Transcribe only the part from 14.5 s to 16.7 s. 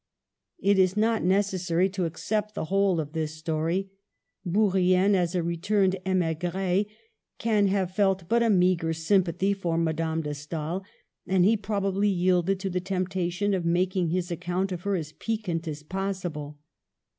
of her as piquant as possible.